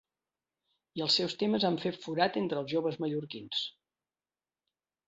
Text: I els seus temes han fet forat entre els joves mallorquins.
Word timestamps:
I 0.99 1.03
els 1.07 1.17
seus 1.19 1.35
temes 1.43 1.67
han 1.69 1.77
fet 1.85 2.01
forat 2.07 2.41
entre 2.43 2.61
els 2.63 2.75
joves 2.75 2.99
mallorquins. 3.05 3.65